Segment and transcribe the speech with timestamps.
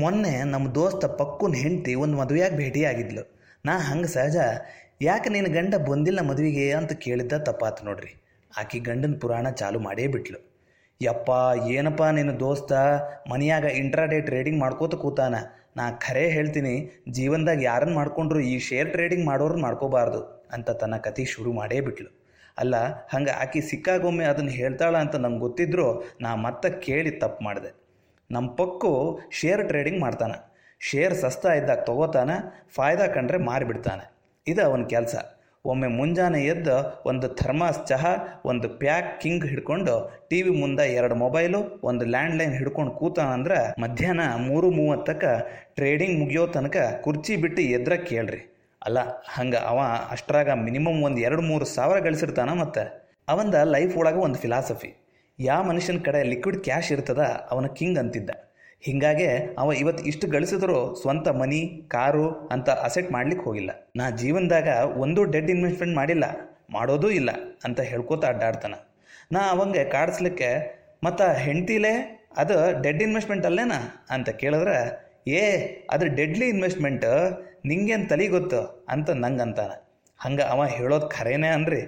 [0.00, 3.22] ಮೊನ್ನೆ ನಮ್ಮ ದೋಸ್ತ ಪಕ್ಕುನ ಹೆಂಡತಿ ಒಂದು ಮದುವೆಯಾಗಿ ಭೇಟಿಯಾಗಿದ್ಲು.
[3.64, 4.36] ನಾ ಹಂಗೆ ಸಹಜ,
[5.02, 8.12] ಯಾಕೆ ನಿನ್ನ ಗಂಡ ಬಂದಿಲ್ಲ ಮದುವೆಗೆ ಅಂತ ಕೇಳಿದ್ದ ತಪ್ಪಾತು ನೋಡ್ರಿ.
[8.58, 10.38] ಆಕಿ ಗಂಡನ ಪುರಾಣ ಚಾಲು ಮಾಡೇ ಬಿಟ್ಲು.
[11.02, 11.30] ಯಪ್ಪ,
[11.68, 12.72] ಏನಪ್ಪ ನಿನ್ನ ದೋಸ್ತ,
[13.30, 15.34] ಮನೆಯಾಗ ಇಂಟ್ರಾಡೇ ಟ್ರೇಡಿಂಗ್ ಮಾಡ್ಕೋತ ಕೂತಾನ.
[15.76, 20.22] ನಾ ಖರೆ ಹೇಳ್ತೀನಿ, ಜೀವನದಾಗ ಯಾರನ್ನ ಮಾಡ್ಕೊಂಡ್ರು ಈ ಶೇರ್ ಟ್ರೇಡಿಂಗ್ ಮಾಡೋರನ್ನ ಮಾಡ್ಕೋಬಾರ್ದು
[20.52, 22.10] ಅಂತ ತನ್ನ ಕತೆ ಶುರು ಮಾಡೇ ಬಿಟ್ಲು.
[22.58, 22.76] ಅಲ್ಲ,
[23.14, 25.88] ಹಂಗೆ ಆಕಿ ಸಿಕ್ಕಾಗೊಮ್ಮೆ ಅದನ್ನು ಹೇಳ್ತಾಳ ಅಂತ ನಂಗೆ ಗೊತ್ತಿದ್ರು
[26.20, 27.87] ನಾ ಮತ್ತೆ ಕೇಳಿ ತಪ್ಪು ಮಾಡಿದೆ.
[28.30, 28.92] ನಮ್ಮ ಪಕ್ಕು
[29.30, 30.36] ಶೇರ್ ಟ್ರೇಡಿಂಗ್ ಮಾಡ್ತಾನೆ.
[30.80, 32.36] ಶೇರ್ ಸಸ್ತಾ ಇದ್ದಾಗ ತಗೋತಾನೆ,
[32.74, 34.04] ಫಾಯ್ದಾ ಕಂಡ್ರೆ ಮಾರಿಬಿಡ್ತಾನೆ.
[34.46, 35.14] ಇದು ಅವನ ಕೆಲಸ.
[35.64, 36.74] ಒಮ್ಮೆ ಮುಂಜಾನೆ ಎದ್ದು
[37.06, 38.12] ಒಂದು ಥರ್ಮಾಸ್ ಚಹಾ,
[38.44, 39.94] ಒಂದು ಪ್ಯಾಕ್ ಕಿಂಗ್ ಹಿಡ್ಕೊಂಡು
[40.28, 45.24] ಟಿ ವಿ ಮುಂದೆ ಎರಡು ಮೊಬೈಲು, ಒಂದು ಲ್ಯಾಂಡ್ಲೈನ್ ಹಿಡ್ಕೊಂಡು ಕೂತಾನಂದ್ರೆ ಮಧ್ಯಾಹ್ನ ಮೂರು ಮೂವತ್ತಕ್ಕ
[45.74, 48.40] ಟ್ರೇಡಿಂಗ್ ಮುಗಿಯೋ ತನಕ ಕುರ್ಚಿ ಬಿಟ್ಟು ಎದ್ರ ಕೇಳ್ರಿ.
[48.82, 48.98] ಅಲ್ಲ,
[49.28, 49.78] ಹಂಗೆ ಅವ
[50.10, 52.84] ಅಷ್ಟರಾಗ ಮಿನಿಮಮ್ ಒಂದು ಎರಡು ಮೂರು ಸಾವಿರ ಗಳಿಸಿರ್ತಾನ ಮತ್ತೆ.
[53.28, 54.90] ಅವಂದ ಲೈಫ್ ಒಳಗೆ ಒಂದು ಫಿಲಾಸಫಿ
[55.38, 57.18] ಯಾವ ಮನುಷ್ಯನ ಕಡೆ ಲಿಕ್ವಿಡ್ ಕ್ಯಾಶ್ ಇರ್ತದ,
[57.50, 58.30] ಅವನ ಕಿಂಗ್ ಅಂತಿದ್ದ.
[58.82, 63.70] ಹಿಂಗಾಗೆ ಅವ ಇವತ್ತು ಇಷ್ಟು ಗಳಿಸಿದ್ರು ಸ್ವಂತ ಮನಿ, ಕಾರು ಅಂತ ಅಸೆಟ್ ಮಾಡ್ಲಿಕ್ಕೆ ಹೋಗಿಲ್ಲ.
[63.96, 66.24] ನಾ ಜೀವನದಾಗ ಒಂದೂ ಡೆಡ್ ಇನ್ವೆಸ್ಟ್ಮೆಂಟ್ ಮಾಡಿಲ್ಲ,
[66.70, 67.30] ಮಾಡೋದೂ ಇಲ್ಲ
[67.64, 68.74] ಅಂತ ಹೇಳ್ಕೊತ ಅಡ್ಡಾಡ್ತಾನ.
[69.32, 70.50] ನಾ ಅವಂಗೆ ಕಾಡಿಸ್ಲಿಕ್ಕೆ,
[71.04, 74.76] ಮತ್ತು ಹೆಂಡ್ತಿಲೇ ಅದು ಡೆಡ್ ಇನ್ವೆಸ್ಟ್ಮೆಂಟ್ ಅಲ್ಲೇನಾ ಅಂತ ಕೇಳಿದ್ರೆ,
[75.28, 75.42] ಏ,
[75.90, 77.04] ಅದು ಡೆಡ್ಲಿ ಇನ್ವೆಸ್ಟ್ಮೆಂಟ್
[77.66, 79.76] ನಿಂಗೇನು ತಲೆ ಗೊತ್ತು ಅಂತ ನಂಗೆ ಅಂತಾನೆ
[80.20, 81.82] ಹಂಗೆ ಅವ ಹೇಳೋದು ಖರೇನೇ ಅನ್ರಿ.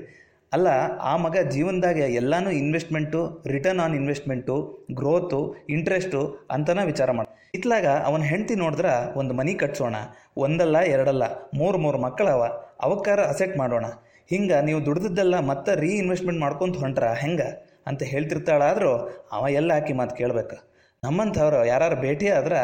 [0.52, 0.68] ಅಲ್ಲ,
[1.10, 3.20] ಆ ಮಗ ಜೀವನದಾಗ ಎಲ್ಲಾನು investment
[3.52, 4.54] return on investment
[5.00, 5.40] growth
[5.74, 6.20] interest
[6.54, 7.26] ಅಂತನ ವಿಚಾರ ಮಾಡ
[7.58, 9.96] ಇತ್ಲಾಗ ಅವನ ಹೆಂಡತಿ ನೋಡಿದ್ರೆ ಒಂದು ಮನಿ ಕಟ್ಸೋಣ,
[10.44, 11.24] ಒಂದಲ್ಲ, ಎರಡಲ್ಲ,
[11.60, 12.42] ಮೂರು ಮೂರು ಮಕ್ಕಳವ,
[12.86, 13.86] ಅವಕ್ಕಾರ ಅಸೆಟ್ ಮಾಡೋಣ.
[14.30, 17.48] ಹಿಂಗೆ ನೀವು ದುಡ್ದಿದ್ದೆಲ್ಲ ಮತ್ತೆ ರೀ ಇನ್ವೆಸ್ಟ್ಮೆಂಟ್ ಮಾಡ್ಕೊಂತ ಹೊಂಟ್ರ ಹೆಂಗೆ?
[17.88, 18.92] ಅಂತ ಹೇಳ್ತಿರ್ತಾಳಾದರೂ
[19.36, 20.56] ಅವ ಎಲ್ಲ ಹಾಕಿ ಮಾತು ಕೇಳ್ಬೇಕು.
[21.02, 22.60] ನಮ್ಮಂಥವ್ರು ಯಾರು ಭೇಟಿ ಆದ್ರೆ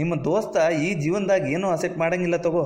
[0.00, 2.64] ನಿಮ್ಮ ದೋಸ್ತ ಈ ಜೀವನದಾಗ ಏನೂ ಅಸೆಟ್ ಮಾಡಂಗಿಲ್ಲ ತಗೋ,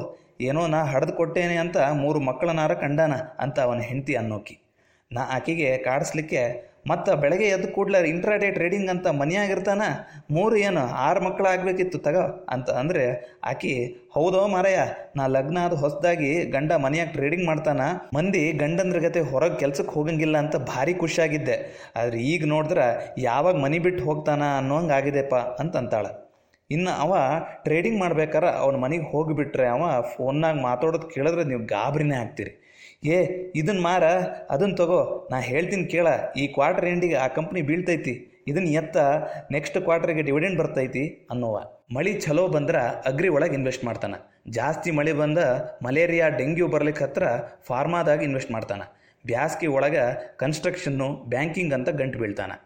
[0.48, 3.14] ಏನೋ ನಾ ಹಡ್ದು ಕೊಟ್ಟೇನೆ ಅಂತ ಮೂರು ಮಕ್ಕಳನಾರ ಕಂಡಾನ
[3.44, 4.54] ಅಂತ ಅವನ ಹೆಂಡತಿ ಅನ್ನೋಕಿ.
[5.12, 9.82] ನಾ ಆಕೆಗೆ ಕಾಡಿಸ್ಲಿಕ್ಕೆ ಮತ್ತು ಬೆಳಗ್ಗೆ ಎದ್ದು ಕೂಡಲೇ ಇಂಟ್ರಾಡೇ ಟ್ರೇಡಿಂಗ್ ಅಂತ ಮನೆಯಾಗಿರ್ತಾನ,
[10.30, 13.04] ಮೂರು ಏನು ಆರು ಮಕ್ಕಳು ಆಗಬೇಕಿತ್ತು ತಗೋ ಅಂತ ಅಂದರೆ,
[13.44, 13.74] ಆಕಿ,
[14.14, 14.80] ಹೌದೋ ಮಾರಯ್ಯ,
[15.16, 17.80] ನಾ ಲಗ್ನ ಅದು ಹೊಸದಾಗಿ ಗಂಡ ಮನೆಯಾಗ ಟ್ರೇಡಿಂಗ್ ಮಾಡ್ತಾನ,
[18.14, 21.56] ಮಂದಿ ಗಂಡಂದ್ರ ಗತೆ ಹೊರಗೆ ಕೆಲ್ಸಕ್ಕೆ ಹೋಗಂಗಿಲ್ಲ ಅಂತ ಭಾರಿ ಖುಷಿಯಾಗಿದ್ದೆ.
[21.96, 22.88] ಆದ್ರೆ ಈಗ ನೋಡಿದ್ರೆ
[23.18, 26.21] ಯಾವಾಗ ಮನೆ ಬಿಟ್ಟು ಹೋಗ್ತಾನ ಅನ್ನೋಂಗೆ ಆಗಿದೆಪ್ಪ ಅಂತ ಅಂತಾಳೆ
[26.74, 27.12] ಇನ್ನು ಅವ
[27.64, 29.84] ಟ್ರೇಡಿಂಗ್ ಮಾಡ್ಬೇಕಾರೆ ಅವನ ಮನೆಗೆ ಹೋಗಿಬಿಟ್ರೆ ಅವ
[30.14, 32.52] ಫೋನ್ನಾಗ ಮಾತಾಡೋದು ಕೇಳಿದ್ರೆ ನೀವು ಗಾಬರಿನೇ ಆಗ್ತೀರಿ.
[33.04, 33.16] ಏ
[33.60, 34.04] ಇದನ್ನ ಮಾರ
[34.54, 38.14] ಅದನ್ನ ತಗೋ, ನಾ ಹೇಳ್ತೀನಿ ಕೇಳ, ಈ ಕ್ವಾರ್ಟರ್ ಎಂಡಿಗೆ ಆ ಕಂಪ್ನಿ ಬೀಳ್ತೈತಿ
[38.50, 38.96] ಇದನ್ನ ಎತ್ತ
[39.50, 41.56] ನೆಕ್ಸ್ಟ್ ಕ್ವಾರ್ಟರ್ಗೆ ಡಿವಿಡೆಂಡ್ ಬರ್ತೈತಿ ಅನ್ನೋವ.
[41.94, 44.18] ಮಳಿ ಚಲೋ ಬಂದ್ರೆ ಅಗ್ರಿ ಒಳಗೆ ಇನ್ವೆಸ್ಟ್ ಮಾಡ್ತಾನೆ.
[44.50, 45.38] ಜಾಸ್ತಿ ಮಳೆ ಬಂದ
[45.84, 47.24] ಮಲೇರಿಯಾ, ಡೆಂಗ್ಯೂ ಬರ್ಲಿಕ್ಕೆ ಹತ್ರ
[47.68, 48.86] ಫಾರ್ಮಾದಾಗ ಇನ್ವೆಸ್ಟ್ ಮಾಡ್ತಾನೆ.
[49.26, 50.04] ಬ್ಯಾಸ್ಗಿ ಒಳಗೆ
[50.36, 52.56] ಕನ್ಸ್ಟ್ರಕ್ಷನ್ನು ಬ್ಯಾಂಕಿಂಗ್ ಅಂತ ಗಂಟು ಬೀಳ್ತಾನೆ.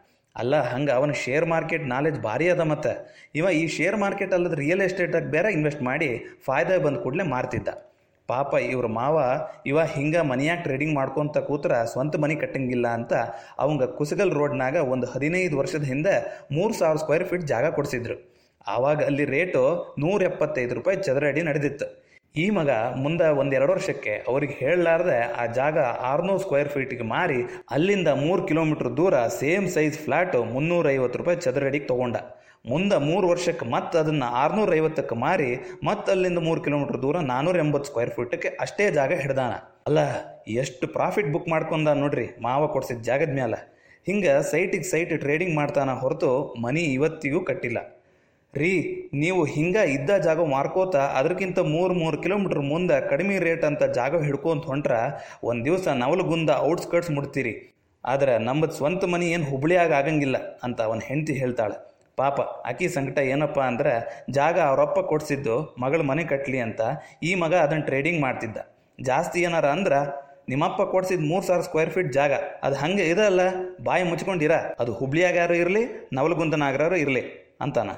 [0.41, 2.93] ಅಲ್ಲ, ಹಂಗೆ ಅವನ ಶೇರ್ ಮಾರ್ಕೆಟ್ ನಾಲೆಜ್ ಭಾರಿ ಅದ ಮತ್ತು.
[3.39, 6.09] ಇವ ಈ ಶೇರ್ ಮಾರ್ಕೆಟ್ ಅಲ್ಲದ ರಿಯಲ್ ಎಸ್ಟೇಟಾಗಿ ಬೇರೆ ಇನ್ವೆಸ್ಟ್ ಮಾಡಿ
[6.47, 7.69] ಫಾಯ್ದೆ ಬಂದ ಕೂಡಲೇ ಮಾರ್ತಿದ್ದ.
[8.29, 9.17] ಪಾಪ ಇವ್ರ ಮಾವ,
[9.71, 13.13] ಇವ ಹಿಂಗೆ ಮನೆಯಾಗ ಟ್ರೇಡಿಂಗ್ ಮಾಡ್ಕೊತ ಕೂತ್ರ ಸ್ವಂತ ಮನೆ ಕಟ್ಟಂಗಿಲ್ಲ ಅಂತ
[13.65, 16.15] ಅವಂಗ ಕುಸಗಲ್ ರೋಡ್ನಾಗ ಒಂದು ಹದಿನೈದು ವರ್ಷದ ಹಿಂದೆ
[16.57, 18.17] ಮೂರು ಸಾವಿರ ಸ್ಕ್ವೇರ್ ಫೀಟ್ ಜಾಗ ಕೊಡಿಸಿದ್ರು.
[18.75, 19.63] ಆವಾಗ ಅಲ್ಲಿ ರೇಟು
[19.99, 21.87] ನೂರ ಎಪ್ಪತ್ತೈದು ರೂಪಾಯಿ ಚದರ ಅಡಿ ನಡೆದಿತ್ತು.
[22.43, 22.71] ಈ ಮಗ
[23.03, 25.77] ಮುಂದೆ ಒಂದೆರಡು ವರ್ಷಕ್ಕೆ ಅವ್ರಿಗೆ ಹೇಳಲಾರ್ದೆ ಆ ಜಾಗ
[26.09, 27.39] ಆರುನೂರು ಸ್ಕ್ವೇರ್ ಫೀಟಿಗೆ ಮಾರಿ
[27.75, 32.17] ಅಲ್ಲಿಂದ ಮೂರು ಕಿಲೋಮೀಟ್ರ್ ದೂರ ಸೇಮ್ ಸೈಜ್ ಫ್ಲ್ಯಾಟು ಮುನ್ನೂರೈವತ್ತು ರೂಪಾಯಿ ಚದರಡಿಗೆ ತೊಗೊಂಡ.
[32.73, 35.51] ಮುಂದೆ ಮೂರು ವರ್ಷಕ್ಕೆ ಮತ್ತೆ ಅದನ್ನು ಆರುನೂರ ಐವತ್ತಕ್ಕೆ ಮಾರಿ
[35.89, 39.55] ಮತ್ತೆ ಅಲ್ಲಿಂದ ಮೂರು ಕಿಲೋಮೀಟ್ರ್ ದೂರ ನಾನ್ನೂರ ಎಂಬತ್ತು ಸ್ಕ್ವೇರ್ ಫೀಟಕ್ಕೆ ಅಷ್ಟೇ ಜಾಗ ಹಿಡ್ದಾನ.
[39.89, 39.99] ಅಲ್ಲ,
[40.63, 43.55] ಎಷ್ಟು ಪ್ರಾಫಿಟ್ ಬುಕ್ ಮಾಡ್ಕೊಂಡ ನೋಡ್ರಿ, ಮಾವ ಕೊಡ್ಸಿದ ಜಾಗದ ಮ್ಯಾಲ.
[44.07, 46.31] ಹಿಂಗೆ ಸೈಟಿಗೆ ಸೈಟ್ ಟ್ರೇಡಿಂಗ್ ಮಾಡ್ತಾನ ಹೊರತು
[46.65, 47.79] ಮನಿ ಇವತ್ತಿಗೂ ಕಟ್ಟಿಲ್ಲ.
[48.61, 48.73] ರೀ,
[49.23, 54.65] ನೀವು ಹಿಂಗ ಇದ್ದ ಜಾಗ ಮಾರ್ಕೋತ ಅದಕ್ಕಿಂತ ಮೂರು ಮೂರು ಕಿಲೋಮೀಟ್ರ್ ಮುಂದೆ ಕಡಿಮೆ ರೇಟ್ ಅಂತ ಜಾಗ ಹಿಡ್ಕೊಂತ
[54.73, 54.95] ಹೊಂಟ್ರ
[55.51, 57.55] ಒಂದು ದಿವಸ ನವಲಗುಂದ ಔಟ್ಸ್ಕರ್ಟ್ಸ್ ಮುಡ್ತೀರಿ
[58.05, 60.37] ಆದ್ರೆ ನಮ್ಮದು ಸ್ವಂತ ಮನೆ ಏನು ಹುಬ್ಳಿಯಾಗ ಆಗಂಗಿಲ್ಲ
[60.67, 61.77] ಅಂತ ಅವನ ಹೆಂಡತಿ ಹೇಳ್ತಾಳೆ.
[62.19, 62.37] ಪಾಪ
[62.71, 63.95] ಆಕಿ ಸಂಕಟ ಏನಪ್ಪ ಅಂದ್ರೆ
[64.31, 66.83] ಜಾಗ ಅವರಪ್ಪ ಕೊಡಿಸಿದ್ದು ಮಗಳ ಮನೆ ಕಟ್ಟಲಿ ಅಂತ
[67.29, 68.59] ಈ ಮಗ ಅದನ್ನು ಟ್ರೇಡಿಂಗ್ ಮಾಡ್ತಿದ್ದ.
[68.99, 69.99] ಜಾಸ್ತಿ ಏನಾರ ಅಂದ್ರೆ
[70.51, 72.33] ನಿಮ್ಮಪ್ಪ ಕೊಡ್ಸಿದ ಮೂರು ಸಾವಿರ ಸ್ಕ್ವೇರ್ ಫೀಟ್ ಜಾಗ,
[72.67, 73.41] ಅದು ಹಂಗೆ ಇದಲ್ಲ,
[73.89, 75.83] ಬಾಯಿ ಮುಚ್ಕೊಂಡಿರ, ಅದು ಹುಬ್ಳಿಯಾಗಾರು ಇರಲಿ
[76.19, 77.23] ನವಲಗುಂದನಾಗರಾರು ಇರಲಿ
[77.65, 77.91] ಅಂತಾನ.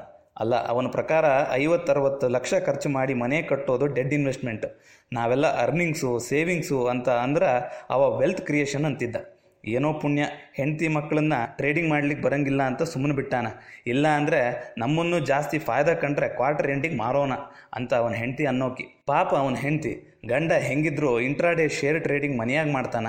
[0.42, 1.24] ಅಲ್ಲ, ಅವನ ಪ್ರಕಾರ
[1.62, 4.66] ಐವತ್ತರವತ್ತು ಲಕ್ಷ ಖರ್ಚು ಮಾಡಿ ಮನೆ ಕಟ್ಟೋದು ಡೆಡ್ ಇನ್ವೆಸ್ಟ್ಮೆಂಟ್
[5.12, 7.50] ನಾವೆಲ್ಲ ಅರ್ನಿಂಗ್ಸು ಸೇವಿಂಗ್ಸು ಅಂತ ಅಂದ್ರೆ
[7.94, 9.18] ಅವ ವೆಲ್ತ್ ಕ್ರಿಯೇಷನ್ ಅಂತಿದ್ದ.
[9.64, 10.24] ಏನೋ ಪುಣ್ಯ,
[10.58, 13.46] ಹೆಂಡತಿ ಮಕ್ಕಳನ್ನ ಟ್ರೇಡಿಂಗ್ ಮಾಡ್ಲಿಕ್ಕೆ ಬರಂಗಿಲ್ಲ ಅಂತ ಸುಮ್ಮನೆ ಬಿಟ್ಟಾನ.
[13.92, 14.40] ಇಲ್ಲ ಅಂದರೆ
[14.82, 17.34] ನಮ್ಮನ್ನು ಜಾಸ್ತಿ ಫಾಯ್ದಾ ಕಂಡ್ರೆ ಕ್ವಾರ್ಟರ್ ಎಂಡಿಗೆ ಮಾರೋಣ
[17.78, 18.86] ಅಂತ ಅವನ ಹೆಂಡತಿ ಅನ್ನೋಕಿ.
[19.10, 19.92] ಪಾಪ ಅವನ ಹೆಂಡತಿ,
[20.32, 23.06] ಗಂಡ ಹೆಂಗಿದ್ರು ಇಂಟ್ರಾಡೇ ಶೇರ್ ಟ್ರೇಡಿಂಗ್ ಮನೆಯಾಗ ಮಾಡ್ತಾನ,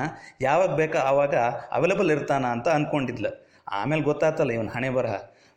[0.48, 1.36] ಯಾವಾಗ ಬೇಕಾ ಆವಾಗ
[1.80, 3.32] ಅವೈಲಬಲ್ ಇರ್ತಾನ ಅಂತ ಅಂದ್ಕೊಂಡಿದ್ಲು
[3.80, 5.16] ಆಮೇಲೆ ಗೊತ್ತಾತಲ್ಲ ಇವನ್ ಹಣೆ ಬರಹ.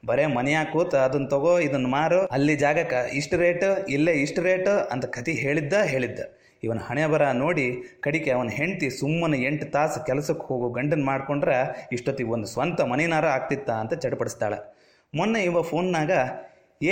[0.08, 3.66] ಬರೇ ಮನೆಯಾಗ ಕೂತ ಅದನ್ನ ತಗೋ ಇದನ್ನ ಮಾರು, ಅಲ್ಲಿ ಜಾಗಕ್ಕೆ ಇಷ್ಟು ರೇಟ್,
[3.96, 6.20] ಇಲ್ಲೇ ಇಷ್ಟು ರೇಟ್ ಅಂತ ಕತಿ ಹೇಳಿದ್ದ ಹೇಳಿದ್ದ.
[6.62, 7.66] ಇವನ ಹಣೆ ಬರ ನೋಡಿ
[8.04, 11.56] ಕಡಿಕೆ ಅವನ ಹೆಂಡತಿ ಸುಮ್ಮನೆ ಎಂಟು ತಾಸು ಕೆಲಸಕ್ಕೆ ಹೋಗೋ ಗಂಡನ್ ಮಾಡ್ಕೊಂಡ್ರೆ
[11.96, 14.58] ಇಷ್ಟೊತ್ತಿಗೆ ಒಂದು ಸ್ವಂತ ಮನೆನಾರ ಆಗ್ತಿತ್ತ ಅಂತ ಚಡಪಡಿಸ್ತಾಳೆ.
[15.14, 16.12] ಮೊನ್ನೆ ಇವ ಫೋನ್ನಾಗ,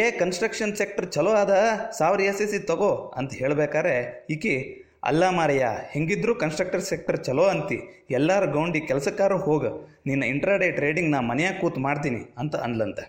[0.00, 1.52] ಏ ಕನ್ಸ್ಟ್ರಕ್ಷನ್ ಸೆಕ್ಟರ್ ಚಲೋ ಅದ,
[1.98, 3.94] ಸಾವಿರ ಎಸ್ ಎಸ್ ಸಿ ತಗೋ ಅಂತ ಹೇಳ್ಬೇಕಾರೆ
[4.34, 4.54] ಈಕಿ
[5.02, 7.78] ಅಲ್ಲ ಮಾರಯ್ಯ, ಹೆಂಗಿದ್ರು ಕನ್ಸ್ಟ್ರಕ್ಟರ್ ಸೆಕ್ಟರ್ ಚಲೋ ಅಂತಿ.
[8.18, 9.64] ಎಲ್ಲಾರ ಗೌಂಡಿ ಕೆಲಸಕ್ಕಾರ ಹೋಗ,
[10.08, 13.00] ನಿನ್ನ ಇಂಟ್ರಾಡೇ ಟ್ರೇಡಿಂಗ್ ನಾ ಮನೆಯಾಗ ಕೂತ್ ಮಾಡ್ತೀನಿ ಅಂತ ಅನ್ಲಂತ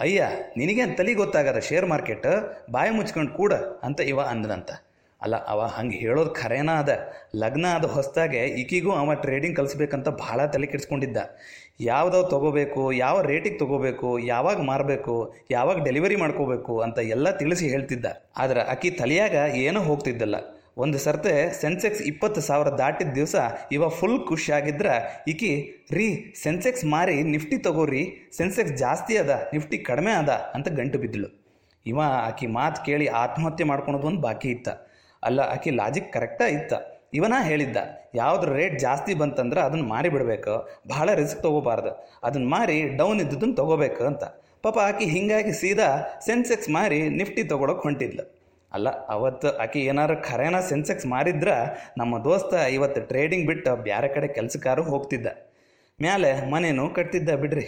[0.00, 0.28] ಅಯ್ಯ,
[0.60, 2.26] ನಿನಗೇನು ತಲೆ ಗೊತ್ತಾಗದ ಶೇರ್ ಮಾರ್ಕೆಟ್
[2.74, 3.52] ಬಾಯಿ ಮುಚ್ಕೊಂಡು ಕೂಡ
[3.88, 4.70] ಅಂತ ಇವ ಅಂದನಂತ
[5.22, 6.90] ಅಲ್ಲ, ಅವ ಹಂಗೆ ಹೇಳೋದು ಖರೇನ ಅದ?
[7.42, 11.18] ಲಗ್ನ ಆದ ಹೊಸ್ದಾಗೆ ಈಕಿಗೂ ಅವ ಟ್ರೇಡಿಂಗ್ ಕಲಿಸ್ಬೇಕಂತ ಭಾಳ ತಲೆ ಕೆಡಿಸ್ಕೊಂಡಿದ್ದ.
[11.90, 15.14] ಯಾವ್ದಾವ್ ತೊಗೋಬೇಕು, ಯಾವ ರೇಟಿಗೆ ತೊಗೋಬೇಕು, ಯಾವಾಗ ಮಾರಬೇಕು,
[15.50, 18.06] ಯಾವಾಗ ಡೆಲಿವರಿ ಮಾಡ್ಕೋಬೇಕು ಅಂತ ಎಲ್ಲ ತಿಳಿಸಿ ಹೇಳ್ತಿದ್ದ.
[18.42, 20.36] ಆದ್ರೆ ಆಕಿ ತಲೆಯಾಗ ಏನೋ ಹೋಗ್ತಿದ್ದಲ್ಲ.
[20.76, 23.34] ಒಂದು ಸರ್ತೆ ಸೆನ್ಸೆಕ್ಸ್ ಇಪ್ಪತ್ತು ಸಾವಿರ ದಾಟಿದ ದಿವಸ
[23.72, 24.94] ಇವ ಫುಲ್ ಖುಷಿಯಾಗಿದ್ರೆ
[25.28, 25.50] ಈಕಿ,
[25.90, 26.06] ರೀ,
[26.42, 31.28] ಸೆನ್ಸೆಕ್ಸ್ ಮಾರಿ ನಿಫ್ಟಿ ತಗೋರಿ, ಸೆನ್ಸೆಕ್ಸ್ ಜಾಸ್ತಿ ಅದ, ನಿಫ್ಟಿ ಕಡಿಮೆ ಅದ ಅಂತ ಗಂಟು ಬಿದ್ದಳು
[31.86, 34.68] ಇವ ಆಕಿ ಮಾತು ಕೇಳಿ ಆತ್ಮಹತ್ಯೆ ಮಾಡ್ಕೊಳೋದು ಒಂದು ಬಾಕಿ ಇತ್ತ.
[35.22, 36.72] ಅಲ್ಲ, ಆಕಿ ಲಾಜಿಕ್ ಕರೆಕ್ಟಾ ಇತ್ತ.
[37.14, 37.78] ಇವನ ಹೇಳಿದ್ದ,
[38.14, 40.54] ಯಾವ್ದ್ರ ರೇಟ್ ಜಾಸ್ತಿ ಬಂತಂದ್ರೆ ಅದನ್ನು ಮಾರಿ ಬಿಡಬೇಕು,
[40.88, 41.92] ಭಾಳ ರಿಸ್ಕ್ ತೊಗೋಬಾರ್ದು.
[42.24, 44.24] ಅದನ್ನ ಮಾರಿ ಡೌನ್ ಇದ್ದದನ್ನು ತೊಗೋಬೇಕು ಅಂತ.
[44.62, 45.88] ಪಾಪ ಆಕಿ ಹಿಂಗಾಗಿ ಸೀದಾ
[46.26, 48.43] ಸೆನ್ಸೆಕ್ಸ್ ಮಾರಿ ನಿಫ್ಟಿ ತೊಗೊಳಕ್ಕೆ ಹೊಂಟಿದ್ಲು.
[48.74, 51.50] ಅಲ್ಲ, ಅವತ್ತು ಆಕೆ ಏನಾರು ಖರೇನ ಸೆನ್ಸೆಕ್ಸ್ ಮಾರಿದ್ರ
[51.98, 55.28] ನಮ್ಮ ದೋಸ್ತ ಇವತ್ತು ಟ್ರೇಡಿಂಗ್ ಬಿಟ್ಟು ಬ್ಯಾರೆ ಕಡೆ ಕೆಲ್ಸಕ್ಕಾರು ಹೋಗ್ತಿದ್ದ.
[55.98, 57.66] ಮ್ಯಾಲೆ ಮನೇನು ಕಟ್ತಿದ್ದ ಬಿಡ್ರಿ.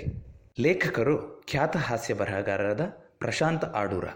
[0.61, 1.17] ಲೇಖಕರು
[1.51, 2.85] ಖ್ಯಾತ ಹಾಸ್ಯ ಬರಹಗಾರರಾದ
[3.19, 4.07] ಪ್ರಶಾಂತ್ ಆಡೂರ,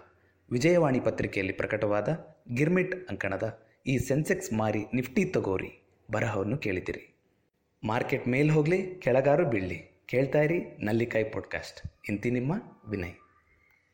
[0.48, 2.08] ವಿಜಯವಾಣಿ ಪತ್ರಿಕೆಯಲ್ಲಿ ಪ್ರಕಟವಾದ
[2.54, 3.46] ಗಿರ್ಮಿಟ್ ಅಂಕಣದ
[3.86, 5.70] ಈ ಸೆನ್ಸೆಕ್ಸ್ ಮಾರಿ ನಿಫ್ಟಿ ತಗೋರಿ
[6.12, 7.04] ಬರಹವನ್ನು ಕೇಳಿದಿರಿ.
[7.82, 9.78] ಮಾರ್ಕೆಟ್ ಮೇಲೆ ಹೋಗಲಿ, ಕೆಳಗಾರು ಬೀಳಲಿ.
[10.06, 11.78] ಕೇಳ್ತಾ ಇರಿ, ನಲ್ಲಿಕಾಯಿ ಪಾಡ್ಕಾಸ್ಟ್
[12.08, 12.52] ಇಂತಿ ನಿಮ್ಮ
[12.90, 13.16] ವಿನಯ್.